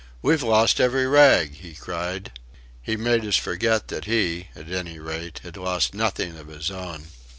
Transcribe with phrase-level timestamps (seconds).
[0.23, 2.31] "We've lost every rag!" he cried.
[2.81, 7.09] He made us forget that he, at any rate, had lost nothing of his own.